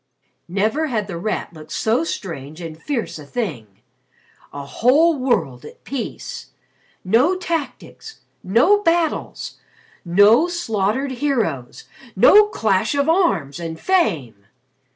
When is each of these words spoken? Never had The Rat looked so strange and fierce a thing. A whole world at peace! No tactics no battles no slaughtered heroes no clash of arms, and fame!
Never 0.47 0.87
had 0.87 1.05
The 1.05 1.15
Rat 1.19 1.53
looked 1.53 1.71
so 1.71 2.03
strange 2.03 2.59
and 2.59 2.81
fierce 2.81 3.19
a 3.19 3.23
thing. 3.27 3.67
A 4.51 4.65
whole 4.65 5.15
world 5.19 5.63
at 5.63 5.83
peace! 5.83 6.47
No 7.03 7.35
tactics 7.35 8.19
no 8.41 8.81
battles 8.81 9.59
no 10.03 10.47
slaughtered 10.47 11.11
heroes 11.11 11.83
no 12.15 12.47
clash 12.47 12.95
of 12.95 13.07
arms, 13.09 13.59
and 13.59 13.79
fame! 13.79 14.47